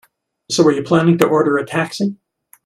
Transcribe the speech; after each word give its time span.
So, 0.49 0.63
are 0.63 0.71
you 0.71 0.81
planning 0.81 1.19
to 1.19 1.27
order 1.27 1.59
a 1.59 1.63
taxi? 1.65 2.17